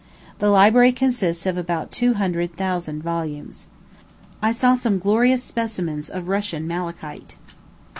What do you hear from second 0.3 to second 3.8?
The library consists of about two hundred thousand volumes.